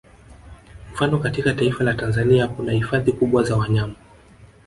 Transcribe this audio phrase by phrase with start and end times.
[0.93, 3.95] Mfano katika taifa la Tanzania kuna hifadhi kubwa za wanyama